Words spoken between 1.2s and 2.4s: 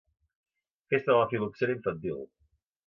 la Fil·loxera Infantil.